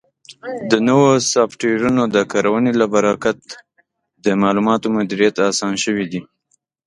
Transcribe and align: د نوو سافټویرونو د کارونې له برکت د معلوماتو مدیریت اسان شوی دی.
د 0.71 0.73
نوو 0.87 1.11
سافټویرونو 1.31 2.03
د 2.15 2.17
کارونې 2.31 2.71
له 2.81 2.85
برکت 2.95 3.39
د 4.25 4.27
معلوماتو 4.41 4.87
مدیریت 4.97 5.35
اسان 5.51 5.73
شوی 5.83 6.05
دی. 6.11 6.21